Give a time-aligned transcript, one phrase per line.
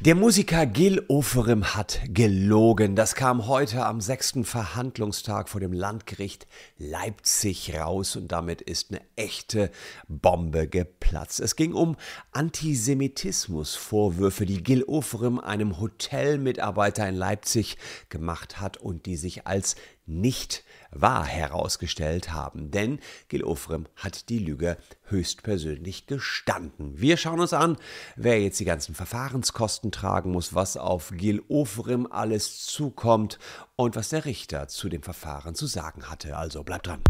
[0.00, 2.96] Der Musiker Gil Oferim hat gelogen.
[2.96, 9.00] Das kam heute am sechsten Verhandlungstag vor dem Landgericht Leipzig raus und damit ist eine
[9.14, 9.70] echte
[10.08, 11.38] Bombe geplatzt.
[11.38, 11.94] Es ging um
[12.32, 17.76] Antisemitismusvorwürfe, die Gil Oferim einem Hotelmitarbeiter in Leipzig
[18.08, 22.70] gemacht hat und die sich als nicht wahr herausgestellt haben.
[22.70, 27.00] Denn Gil Ofrem hat die Lüge höchstpersönlich gestanden.
[27.00, 27.76] Wir schauen uns an,
[28.16, 33.38] wer jetzt die ganzen Verfahrenskosten tragen muss, was auf Gil Ofrem alles zukommt
[33.76, 36.36] und was der Richter zu dem Verfahren zu sagen hatte.
[36.36, 37.02] Also bleibt dran.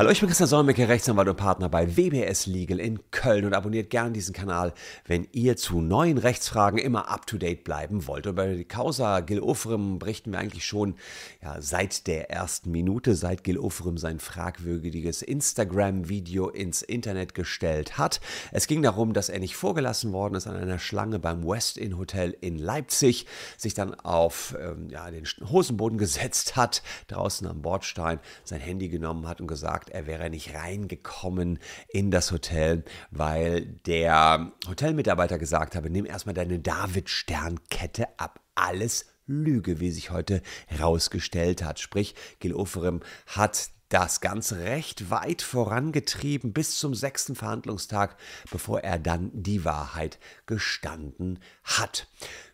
[0.00, 3.90] Hallo, ich bin Christian Solmecke, Rechtsanwalt und Partner bei WBS Legal in Köln und abonniert
[3.90, 4.72] gerne diesen Kanal,
[5.06, 8.26] wenn ihr zu neuen Rechtsfragen immer up to date bleiben wollt.
[8.26, 10.94] Und bei der Causa Gil Ofrem berichten wir eigentlich schon
[11.42, 18.22] ja, seit der ersten Minute, seit Gil Ofrem sein fragwürdiges Instagram-Video ins Internet gestellt hat.
[18.52, 21.98] Es ging darum, dass er nicht vorgelassen worden ist an einer Schlange beim West Inn
[21.98, 23.26] Hotel in Leipzig,
[23.58, 29.28] sich dann auf ähm, ja, den Hosenboden gesetzt hat, draußen am Bordstein sein Handy genommen
[29.28, 35.90] hat und gesagt, er wäre nicht reingekommen in das Hotel, weil der Hotelmitarbeiter gesagt habe,
[35.90, 38.40] nimm erstmal deine David-Sternkette ab.
[38.54, 41.78] Alles Lüge, wie sich heute herausgestellt hat.
[41.80, 48.16] Sprich, Gil Oferim hat das Ganze recht weit vorangetrieben bis zum sechsten Verhandlungstag,
[48.50, 52.06] bevor er dann die Wahrheit gestanden hat.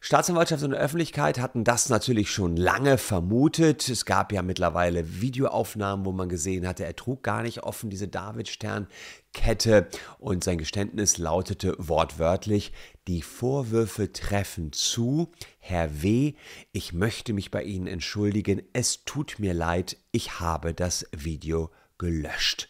[0.07, 3.89] Staatsanwaltschaft und Öffentlichkeit hatten das natürlich schon lange vermutet.
[3.89, 8.07] Es gab ja mittlerweile Videoaufnahmen, wo man gesehen hatte, er trug gar nicht offen diese
[8.07, 9.89] Davidstern-Kette
[10.21, 12.73] und sein Geständnis lautete wortwörtlich,
[13.09, 15.33] die Vorwürfe treffen zu.
[15.59, 16.34] Herr W.,
[16.71, 18.62] ich möchte mich bei Ihnen entschuldigen.
[18.73, 22.69] Es tut mir leid, ich habe das Video gelöscht.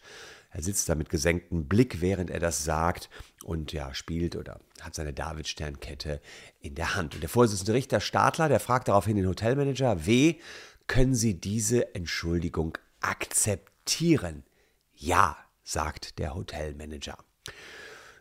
[0.57, 3.11] Er sitzt da mit gesenktem Blick, während er das sagt
[3.43, 6.19] und ja, spielt oder hat seine Davidsternkette
[6.59, 7.13] in der Hand.
[7.13, 10.35] Und der Vorsitzende Richter Stadler, der fragt daraufhin den Hotelmanager, W.,
[10.87, 14.43] können Sie diese Entschuldigung akzeptieren?
[14.95, 17.19] Ja, sagt der Hotelmanager.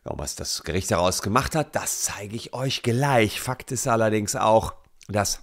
[0.05, 3.41] Ja, was das Gericht daraus gemacht hat, das zeige ich euch gleich.
[3.41, 4.75] Fakt ist allerdings auch,
[5.09, 5.41] dass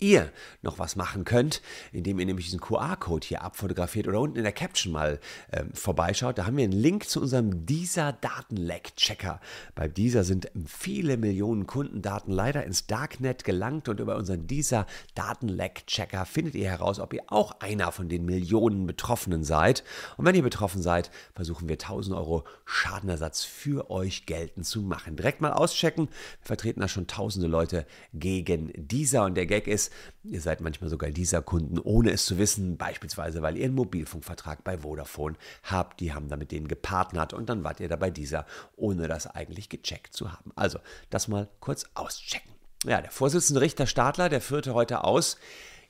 [0.00, 0.30] ihr
[0.62, 1.60] noch was machen könnt,
[1.92, 5.18] indem ihr nämlich diesen QR-Code hier abfotografiert oder unten in der Caption mal
[5.50, 6.38] äh, vorbeischaut.
[6.38, 9.40] Da haben wir einen Link zu unserem dieser Datenleck-Checker.
[9.74, 16.26] Bei dieser sind viele Millionen Kundendaten leider ins Darknet gelangt und über unseren dieser Datenleck-Checker
[16.26, 19.84] findet ihr heraus, ob ihr auch einer von den Millionen Betroffenen seid.
[20.16, 25.16] Und wenn ihr betroffen seid, versuchen wir 1000 Euro Schadenersatz für euch geltend zu machen.
[25.16, 26.08] Direkt mal auschecken.
[26.08, 29.87] Wir vertreten da schon tausende Leute gegen dieser und der Gag ist,
[30.24, 34.64] ihr seid manchmal sogar dieser Kunden, ohne es zu wissen, beispielsweise weil ihr einen Mobilfunkvertrag
[34.64, 38.10] bei Vodafone habt, die haben da mit denen gepartnert und dann wart ihr da bei
[38.10, 40.52] dieser, ohne das eigentlich gecheckt zu haben.
[40.56, 40.78] Also,
[41.10, 42.52] das mal kurz auschecken.
[42.84, 45.36] Ja, der Vorsitzende Richter Stadler, der führte heute aus,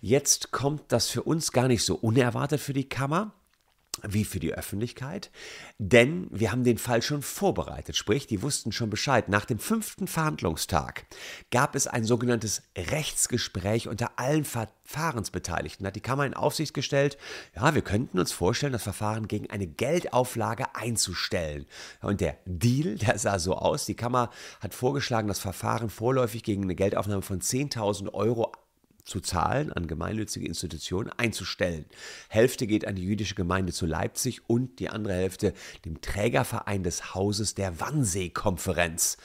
[0.01, 3.33] jetzt kommt das für uns gar nicht so unerwartet für die Kammer
[4.07, 5.31] wie für die Öffentlichkeit,
[5.79, 9.29] denn wir haben den Fall schon vorbereitet, sprich, die wussten schon Bescheid.
[9.29, 11.07] Nach dem fünften Verhandlungstag
[11.51, 15.87] gab es ein sogenanntes Rechtsgespräch unter allen Verfahrensbeteiligten.
[15.87, 17.19] Hat die Kammer in Aufsicht gestellt,
[17.55, 21.67] ja, wir könnten uns vorstellen, das Verfahren gegen eine Geldauflage einzustellen.
[22.01, 24.31] Und der Deal, der sah so aus, die Kammer
[24.61, 28.53] hat vorgeschlagen, das Verfahren vorläufig gegen eine Geldaufnahme von 10.000 Euro
[29.09, 31.87] zu zahlen, an gemeinnützige Institutionen einzustellen.
[32.29, 35.55] Hälfte geht an die jüdische Gemeinde zu Leipzig und die andere Hälfte
[35.85, 39.17] dem Trägerverein des Hauses der Wannsee-Konferenz.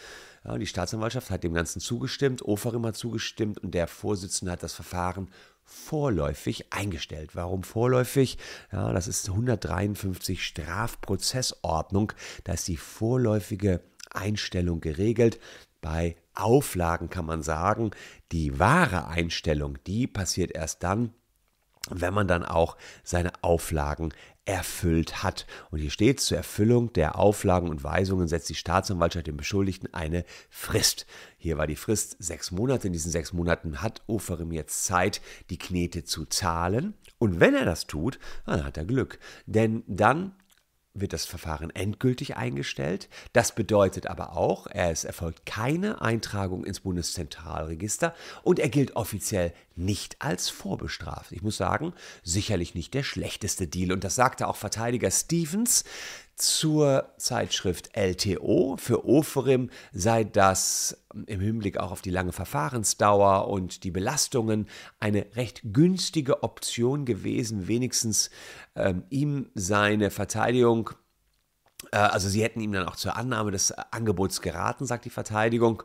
[0.45, 4.73] Ja, die Staatsanwaltschaft hat dem Ganzen zugestimmt, Oferim hat zugestimmt und der Vorsitzende hat das
[4.73, 5.29] Verfahren
[5.63, 7.35] vorläufig eingestellt.
[7.35, 8.37] Warum vorläufig?
[8.71, 12.11] Ja, das ist 153 Strafprozessordnung.
[12.43, 15.39] Da ist die vorläufige Einstellung geregelt.
[15.83, 17.91] Bei Auflagen kann man sagen,
[18.31, 21.11] die wahre Einstellung, die passiert erst dann,
[21.89, 24.13] wenn man dann auch seine Auflagen
[24.45, 25.45] erfüllt hat.
[25.71, 30.23] Und hier steht, zur Erfüllung der Auflagen und Weisungen setzt die Staatsanwaltschaft dem Beschuldigten eine
[30.49, 31.05] Frist.
[31.37, 32.87] Hier war die Frist sechs Monate.
[32.87, 35.19] In diesen sechs Monaten hat Oferim jetzt Zeit,
[35.49, 36.93] die Knete zu zahlen.
[37.17, 39.19] Und wenn er das tut, dann hat er Glück.
[39.45, 40.33] Denn dann
[40.93, 43.09] wird das Verfahren endgültig eingestellt.
[43.33, 48.13] Das bedeutet aber auch, es erfolgt keine Eintragung ins Bundeszentralregister
[48.43, 51.31] und er gilt offiziell nicht als vorbestraft.
[51.31, 53.91] Ich muss sagen, sicherlich nicht der schlechteste Deal.
[53.91, 55.83] Und das sagte auch Verteidiger Stevens
[56.35, 58.77] zur Zeitschrift LTO.
[58.77, 64.67] Für Oferim sei das im Hinblick auch auf die lange Verfahrensdauer und die Belastungen
[64.99, 68.29] eine recht günstige Option gewesen, wenigstens
[68.75, 70.91] ähm, ihm seine Verteidigung
[71.91, 75.83] Äh, also sie hätten ihm dann auch zur Annahme des Angebots geraten, sagt die Verteidigung.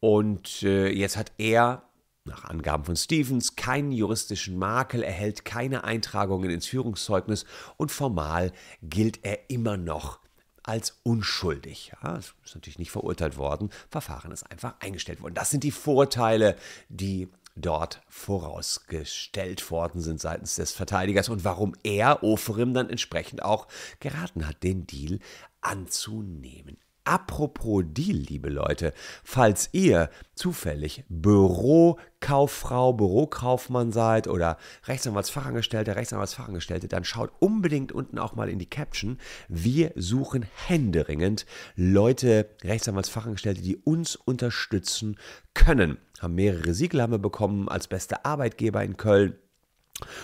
[0.00, 1.85] Und äh, jetzt hat er
[2.26, 7.44] nach Angaben von Stevens keinen juristischen Makel, erhält keine Eintragungen ins Führungszeugnis
[7.76, 8.52] und formal
[8.82, 10.20] gilt er immer noch
[10.62, 11.92] als unschuldig.
[12.02, 15.34] Ja, ist natürlich nicht verurteilt worden, Verfahren ist einfach eingestellt worden.
[15.34, 16.56] Das sind die Vorteile,
[16.88, 23.66] die dort vorausgestellt worden sind seitens des Verteidigers und warum er Oferim dann entsprechend auch
[24.00, 25.20] geraten hat, den Deal
[25.62, 26.76] anzunehmen.
[27.06, 28.92] Apropos Deal, liebe Leute,
[29.22, 38.48] falls ihr zufällig Bürokauffrau, Bürokaufmann seid oder Rechtsanwaltsfachangestellter, Rechtsanwaltsfachangestellte, dann schaut unbedingt unten auch mal
[38.48, 39.18] in die Caption.
[39.48, 45.16] Wir suchen händeringend Leute, Rechtsanwaltsfachangestellte, die uns unterstützen
[45.54, 45.98] können.
[46.18, 49.38] Haben mehrere Siegel haben wir bekommen als beste Arbeitgeber in Köln.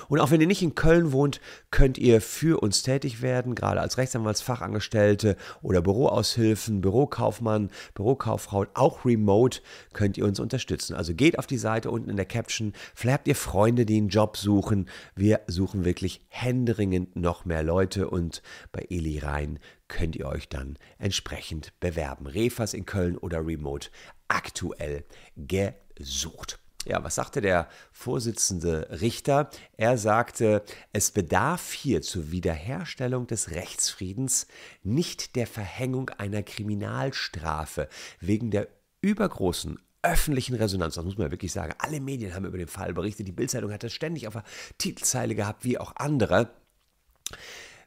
[0.08, 1.40] Und auch wenn ihr nicht in Köln wohnt,
[1.70, 9.60] könnt ihr für uns tätig werden, gerade als Rechtsanwaltsfachangestellte oder Büroaushilfen, Bürokaufmann, Bürokauffrau, auch remote
[9.94, 10.94] könnt ihr uns unterstützen.
[10.94, 14.08] Also geht auf die Seite unten in der Caption, vielleicht habt ihr Freunde, die einen
[14.08, 14.88] Job suchen.
[15.14, 18.42] Wir suchen wirklich händeringend noch mehr Leute und
[18.72, 19.58] bei Eli Rhein
[19.88, 22.26] könnt ihr euch dann entsprechend bewerben.
[22.26, 23.90] Refas in Köln oder remote
[24.28, 25.04] aktuell
[25.36, 26.61] gesucht.
[26.84, 29.50] Ja, was sagte der Vorsitzende Richter?
[29.76, 34.48] Er sagte, es bedarf hier zur Wiederherstellung des Rechtsfriedens
[34.82, 37.88] nicht der Verhängung einer Kriminalstrafe
[38.20, 38.66] wegen der
[39.00, 40.96] übergroßen öffentlichen Resonanz.
[40.96, 41.74] Das muss man wirklich sagen.
[41.78, 43.28] Alle Medien haben über den Fall berichtet.
[43.28, 44.44] Die Bildzeitung hat das ständig auf der
[44.78, 46.50] Titelzeile gehabt, wie auch andere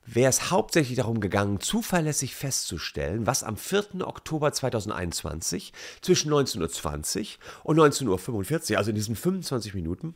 [0.06, 4.07] wäre es hauptsächlich darum gegangen, zuverlässig festzustellen, was am 4.
[4.07, 7.25] Oktober 2021 zwischen 19.20 Uhr
[7.63, 10.16] und 19.45 Uhr, also in diesen 25 Minuten,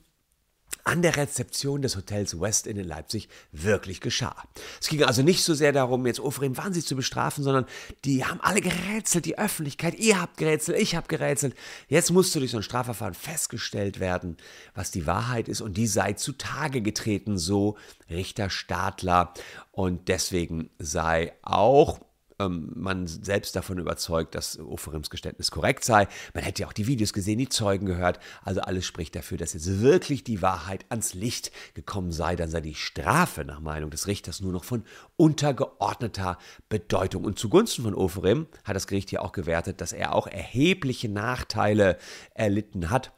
[0.84, 4.36] an der Rezeption des Hotels West Inn in Leipzig wirklich geschah.
[4.82, 7.66] Es ging also nicht so sehr darum, jetzt Ofrim wahnsinnig zu bestrafen, sondern
[8.06, 11.56] die haben alle gerätselt, die Öffentlichkeit, ihr habt gerätselt, ich habe gerätselt.
[11.88, 14.38] Jetzt musste durch so ein Strafverfahren festgestellt werden,
[14.74, 17.78] was die Wahrheit ist und die sei zutage getreten, so
[18.10, 19.34] Richter Stadler.
[19.72, 22.00] Und deswegen sei auch
[22.40, 26.08] ähm, man selbst davon überzeugt, dass Oferims Geständnis korrekt sei.
[26.34, 28.20] Man hätte ja auch die Videos gesehen, die Zeugen gehört.
[28.44, 32.36] Also alles spricht dafür, dass jetzt wirklich die Wahrheit ans Licht gekommen sei.
[32.36, 34.84] Dann sei die Strafe nach Meinung des Richters nur noch von
[35.18, 36.38] untergeordneter
[36.70, 37.26] Bedeutung.
[37.26, 41.98] Und zugunsten von Oferim hat das Gericht ja auch gewertet, dass er auch erhebliche Nachteile
[42.34, 43.12] erlitten hat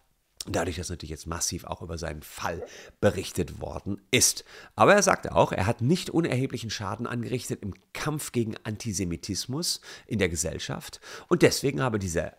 [0.47, 2.65] Dadurch, dass natürlich jetzt massiv auch über seinen Fall
[2.99, 4.43] berichtet worden ist.
[4.75, 10.17] Aber er sagte auch, er hat nicht unerheblichen Schaden angerichtet im Kampf gegen Antisemitismus in
[10.17, 10.99] der Gesellschaft.
[11.27, 12.33] Und deswegen habe diese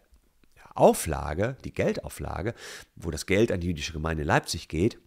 [0.74, 2.54] Auflage, die Geldauflage,
[2.96, 4.98] wo das Geld an die jüdische Gemeinde Leipzig geht,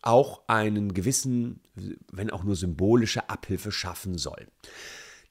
[0.00, 1.60] auch einen gewissen,
[2.10, 4.46] wenn auch nur symbolische Abhilfe schaffen soll.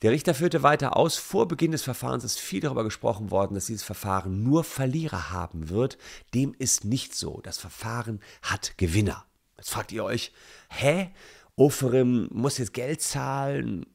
[0.04, 3.66] Der Richter führte weiter aus, vor Beginn des Verfahrens ist viel darüber gesprochen worden, dass
[3.66, 5.98] dieses Verfahren nur Verlierer haben wird.
[6.36, 7.40] Dem ist nicht so.
[7.42, 9.26] Das Verfahren hat Gewinner.
[9.58, 10.34] Jetzt fragt ihr euch,
[10.70, 11.10] hä?
[11.56, 13.88] Oferim muss jetzt Geld zahlen.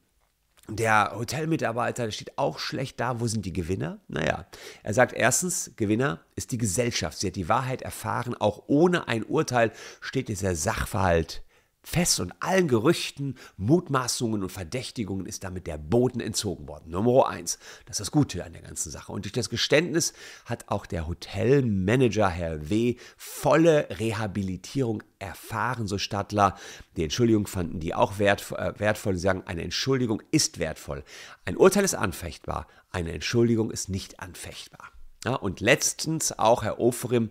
[0.67, 3.21] Der Hotelmitarbeiter steht auch schlecht da.
[3.21, 4.01] Wo sind die Gewinner?
[4.09, 4.45] Naja,
[4.81, 7.17] er sagt erstens, Gewinner ist die Gesellschaft.
[7.17, 8.35] Sie hat die Wahrheit erfahren.
[8.35, 9.71] Auch ohne ein Urteil
[10.01, 11.42] steht dieser Sachverhalt
[11.83, 16.89] fest und allen Gerüchten, Mutmaßungen und Verdächtigungen ist damit der Boden entzogen worden.
[16.89, 17.59] Nummer eins.
[17.85, 19.11] Das ist das Gute an der ganzen Sache.
[19.11, 20.13] Und durch das Geständnis
[20.45, 22.95] hat auch der Hotelmanager Herr W.
[23.17, 26.55] volle Rehabilitierung erfahren, so Stadler.
[26.95, 29.15] Die Entschuldigung fanden die auch wert, äh, wertvoll.
[29.15, 31.03] Sie sagen, eine Entschuldigung ist wertvoll.
[31.45, 34.91] Ein Urteil ist anfechtbar, eine Entschuldigung ist nicht anfechtbar.
[35.25, 37.29] Ja, und letztens auch Herr Ofrim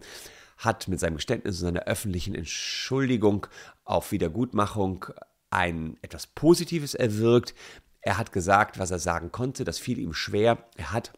[0.64, 3.47] hat mit seinem Geständnis und seiner öffentlichen Entschuldigung
[3.92, 5.06] auf Wiedergutmachung
[5.50, 7.54] ein etwas Positives erwirkt.
[8.00, 10.66] Er hat gesagt, was er sagen konnte, das fiel ihm schwer.
[10.76, 11.12] Er hat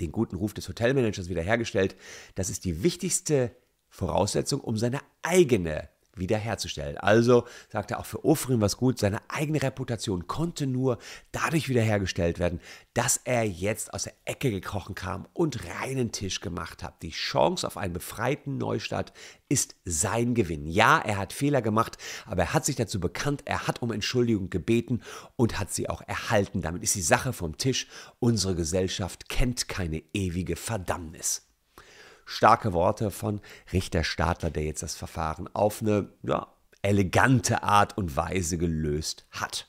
[0.00, 1.96] den guten Ruf des Hotelmanagers wiederhergestellt.
[2.34, 3.54] Das ist die wichtigste
[3.88, 6.98] Voraussetzung, um seine eigene wiederherzustellen.
[6.98, 10.98] Also sagt er auch für Ofrin was gut, seine eigene Reputation konnte nur
[11.32, 12.60] dadurch wiederhergestellt werden,
[12.94, 17.02] dass er jetzt aus der Ecke gekrochen kam und reinen Tisch gemacht hat.
[17.02, 19.12] Die Chance auf einen befreiten Neustart
[19.48, 20.66] ist sein Gewinn.
[20.66, 24.50] Ja, er hat Fehler gemacht, aber er hat sich dazu bekannt, er hat um Entschuldigung
[24.50, 25.02] gebeten
[25.36, 26.62] und hat sie auch erhalten.
[26.62, 27.86] Damit ist die Sache vom Tisch.
[28.18, 31.45] Unsere Gesellschaft kennt keine ewige Verdammnis
[32.26, 33.40] starke Worte von
[33.72, 36.48] Richter Stadler, der jetzt das Verfahren auf eine ja,
[36.82, 39.66] elegante Art und Weise gelöst hat.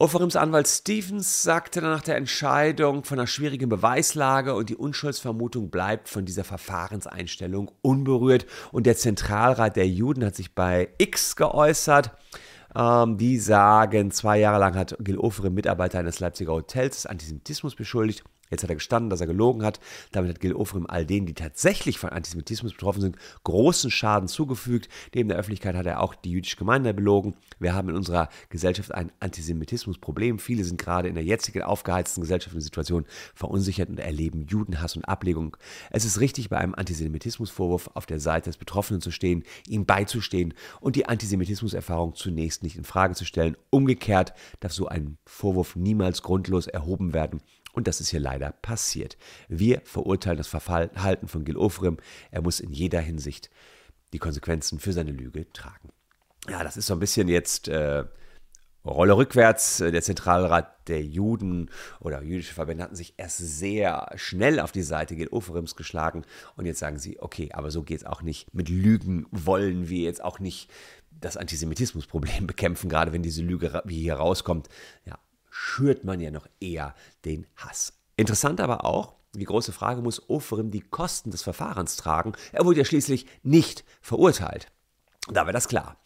[0.00, 6.08] Oferims Anwalt Stevens sagte nach der Entscheidung von einer schwierigen Beweislage und die Unschuldsvermutung bleibt
[6.08, 8.46] von dieser Verfahrenseinstellung unberührt.
[8.72, 12.12] Und der Zentralrat der Juden hat sich bei X geäußert.
[12.74, 17.74] Ähm, die sagen, zwei Jahre lang hat Gil Oferim Mitarbeiter eines Leipziger Hotels des Antisemitismus
[17.74, 18.24] beschuldigt.
[18.50, 19.78] Jetzt hat er gestanden, dass er gelogen hat.
[20.10, 24.88] Damit hat Gil Ofrim all denen, die tatsächlich von Antisemitismus betroffen sind, großen Schaden zugefügt.
[25.14, 27.36] Neben der Öffentlichkeit hat er auch die jüdische Gemeinde belogen.
[27.60, 30.40] Wir haben in unserer Gesellschaft ein Antisemitismusproblem.
[30.40, 33.04] Viele sind gerade in der jetzigen aufgeheizten gesellschaftlichen Situation
[33.34, 35.56] verunsichert und erleben Judenhass und Ablegung.
[35.90, 40.54] Es ist richtig, bei einem Antisemitismusvorwurf auf der Seite des Betroffenen zu stehen, ihm beizustehen
[40.80, 43.56] und die Antisemitismuserfahrung zunächst nicht in Frage zu stellen.
[43.70, 47.40] Umgekehrt darf so ein Vorwurf niemals grundlos erhoben werden
[47.72, 49.16] und das ist hier leider passiert.
[49.48, 51.98] Wir verurteilen das Verhalten von Gil Ofrim.
[52.30, 53.50] Er muss in jeder Hinsicht
[54.12, 55.90] die Konsequenzen für seine Lüge tragen.
[56.48, 58.04] Ja, das ist so ein bisschen jetzt äh,
[58.84, 59.78] Rolle rückwärts.
[59.78, 65.16] Der Zentralrat der Juden oder jüdische Verbände hatten sich erst sehr schnell auf die Seite
[65.16, 66.24] Gil Ofrims geschlagen
[66.56, 68.52] und jetzt sagen sie, okay, aber so geht es auch nicht.
[68.54, 70.70] Mit Lügen wollen wir jetzt auch nicht
[71.10, 74.68] das Antisemitismusproblem bekämpfen, gerade wenn diese Lüge wie hier rauskommt.
[75.04, 75.18] Ja,
[75.50, 77.92] schürt man ja noch eher den Hass.
[78.16, 82.32] Interessant aber auch, die große Frage, muss Oferim die Kosten des Verfahrens tragen?
[82.52, 84.66] Er wurde ja schließlich nicht verurteilt.
[85.28, 85.96] Da war das klar.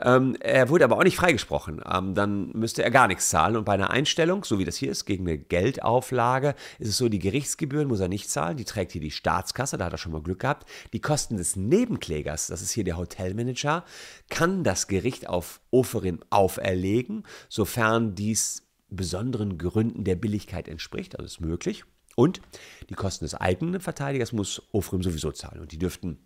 [0.00, 1.82] Ähm, er wurde aber auch nicht freigesprochen.
[1.90, 3.56] Ähm, dann müsste er gar nichts zahlen.
[3.56, 7.08] Und bei einer Einstellung, so wie das hier ist, gegen eine Geldauflage, ist es so,
[7.08, 8.56] die Gerichtsgebühren muss er nicht zahlen.
[8.56, 10.68] Die trägt hier die Staatskasse, da hat er schon mal Glück gehabt.
[10.92, 13.84] Die Kosten des Nebenklägers, das ist hier der Hotelmanager,
[14.30, 21.40] kann das Gericht auf Oferin auferlegen, sofern dies besonderen Gründen der Billigkeit entspricht, also ist
[21.40, 21.84] möglich.
[22.14, 22.40] Und
[22.90, 25.60] die Kosten des eigenen Verteidigers muss Ofrim sowieso zahlen.
[25.60, 26.18] Und die dürften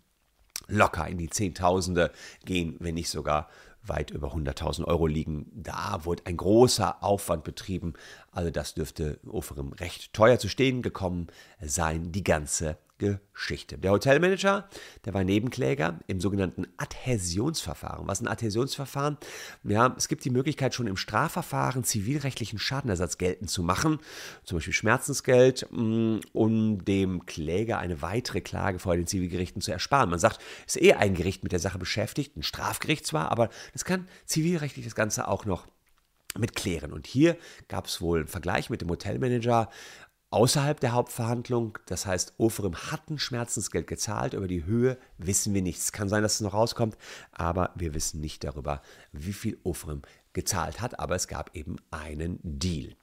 [0.68, 2.10] locker in die Zehntausende
[2.44, 3.48] gehen, wenn nicht sogar
[3.82, 5.50] weit über 100.000 Euro liegen.
[5.54, 7.94] Da wurde ein großer Aufwand betrieben.
[8.32, 11.28] Also das dürfte Oferim recht teuer zu stehen gekommen
[11.60, 13.76] sein, die ganze Geschichte.
[13.76, 14.68] Der Hotelmanager,
[15.04, 18.06] der war Nebenkläger im sogenannten Adhäsionsverfahren.
[18.08, 19.18] Was ist ein Adhäsionsverfahren?
[19.64, 23.98] Ja, es gibt die Möglichkeit, schon im Strafverfahren zivilrechtlichen Schadenersatz geltend zu machen,
[24.44, 30.10] zum Beispiel Schmerzensgeld, mm, um dem Kläger eine weitere Klage vor den Zivilgerichten zu ersparen.
[30.10, 33.50] Man sagt, es ist eh ein Gericht mit der Sache beschäftigt, ein Strafgericht zwar, aber
[33.72, 35.66] das kann zivilrechtlich das Ganze auch noch
[36.38, 36.92] mit klären.
[36.92, 37.36] Und hier
[37.68, 39.70] gab es wohl einen Vergleich mit dem Hotelmanager
[40.30, 41.78] außerhalb der Hauptverhandlung.
[41.86, 44.34] Das heißt, Oferim hat ein Schmerzensgeld gezahlt.
[44.34, 45.92] Über die Höhe wissen wir nichts.
[45.92, 46.96] Kann sein, dass es noch rauskommt,
[47.32, 50.02] aber wir wissen nicht darüber, wie viel Oferim
[50.32, 50.98] gezahlt hat.
[51.00, 52.94] Aber es gab eben einen Deal.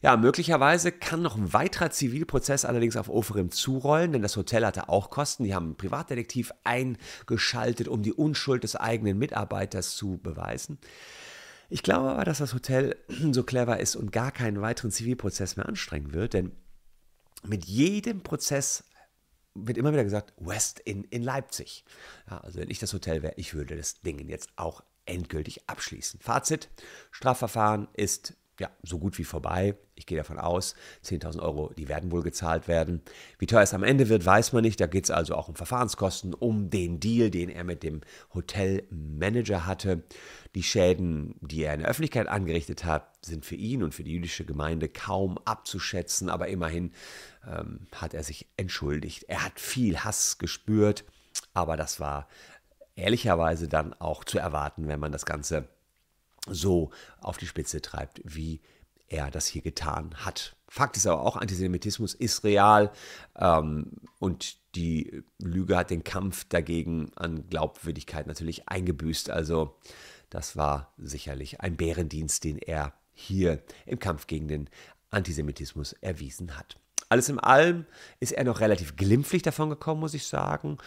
[0.00, 4.88] Ja, möglicherweise kann noch ein weiterer Zivilprozess allerdings auf Oferim zurollen, denn das Hotel hatte
[4.88, 5.44] auch Kosten.
[5.44, 10.78] Die haben einen Privatdetektiv eingeschaltet, um die Unschuld des eigenen Mitarbeiters zu beweisen.
[11.68, 12.96] Ich glaube aber, dass das Hotel
[13.32, 16.52] so clever ist und gar keinen weiteren Zivilprozess mehr anstrengen wird, denn
[17.42, 18.84] mit jedem Prozess
[19.54, 21.84] wird immer wieder gesagt, West in, in Leipzig.
[22.30, 26.20] Ja, also wenn ich das Hotel wäre, ich würde das Ding jetzt auch endgültig abschließen.
[26.20, 26.68] Fazit,
[27.10, 29.76] Strafverfahren ist ja, so gut wie vorbei.
[29.94, 33.02] Ich gehe davon aus, 10.000 Euro, die werden wohl gezahlt werden.
[33.38, 34.80] Wie teuer es am Ende wird, weiß man nicht.
[34.80, 38.02] Da geht es also auch um Verfahrenskosten, um den Deal, den er mit dem
[38.34, 40.02] Hotelmanager hatte.
[40.54, 44.12] Die Schäden, die er in der Öffentlichkeit angerichtet hat, sind für ihn und für die
[44.12, 46.92] jüdische Gemeinde kaum abzuschätzen, aber immerhin
[47.46, 49.24] ähm, hat er sich entschuldigt.
[49.28, 51.04] Er hat viel Hass gespürt,
[51.54, 52.28] aber das war
[52.96, 55.68] ehrlicherweise dann auch zu erwarten, wenn man das Ganze
[56.48, 58.60] so auf die Spitze treibt, wie
[59.08, 60.56] er das hier getan hat.
[60.68, 62.92] Fakt ist aber auch, Antisemitismus ist real
[63.36, 69.28] ähm, und die Lüge hat den Kampf dagegen an Glaubwürdigkeit natürlich eingebüßt.
[69.28, 69.76] Also
[70.30, 74.70] das war sicherlich ein Bärendienst, den er hier im Kampf gegen den
[75.10, 76.78] Antisemitismus erwiesen hat.
[77.10, 77.84] Alles in allem
[78.20, 80.78] ist er noch relativ glimpflich davon gekommen, muss ich sagen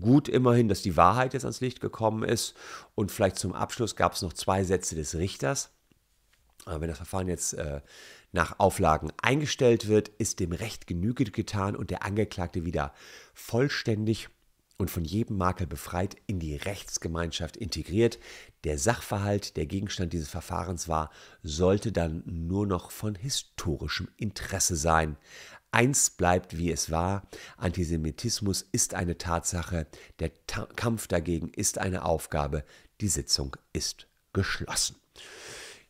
[0.00, 2.54] gut immerhin, dass die Wahrheit jetzt ans Licht gekommen ist.
[2.94, 5.70] Und vielleicht zum Abschluss gab es noch zwei Sätze des Richters.
[6.66, 7.80] wenn das Verfahren jetzt äh,
[8.32, 12.92] nach Auflagen eingestellt wird, ist dem Recht Genüge getan und der Angeklagte wieder
[13.32, 14.28] vollständig
[14.76, 18.18] und von jedem Makel befreit in die Rechtsgemeinschaft integriert.
[18.64, 21.10] Der Sachverhalt, der Gegenstand dieses Verfahrens war,
[21.42, 25.16] sollte dann nur noch von historischem Interesse sein.
[25.74, 27.24] Eins bleibt, wie es war.
[27.56, 29.88] Antisemitismus ist eine Tatsache.
[30.20, 32.62] Der Ta Kampf dagegen ist eine Aufgabe.
[33.00, 34.94] Die Sitzung ist geschlossen.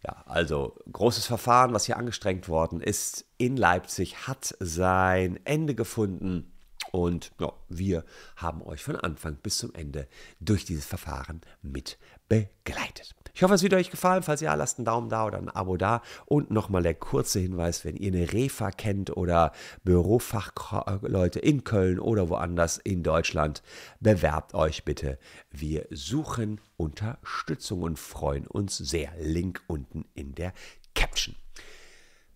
[0.02, 6.50] Ja, also großes Verfahren, was hier angestrengt worden ist in Leipzig, hat sein Ende gefunden.
[6.90, 10.08] Und ja, wir haben euch von Anfang bis zum Ende
[10.40, 13.14] durch dieses Verfahren mit begleitet.
[13.36, 14.22] Ich hoffe, es wird euch gefallen.
[14.22, 16.02] Falls ja, lasst einen Daumen da oder ein Abo da.
[16.24, 19.50] Und nochmal der kurze Hinweis, wenn ihr eine Refa kennt oder
[19.82, 23.64] Bürofachleute in Köln oder woanders in Deutschland,
[23.98, 25.18] bewerbt euch bitte.
[25.50, 29.10] Wir suchen Unterstützung und freuen uns sehr.
[29.18, 30.52] Link unten in der
[30.94, 31.34] Caption.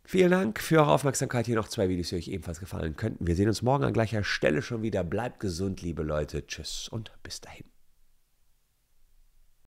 [0.03, 1.47] Vielen Dank für eure Aufmerksamkeit.
[1.47, 3.25] Hier noch zwei Videos, die euch ebenfalls gefallen könnten.
[3.25, 5.05] Wir sehen uns morgen an gleicher Stelle schon wieder.
[5.05, 6.45] Bleibt gesund, liebe Leute.
[6.45, 7.68] Tschüss und bis dahin.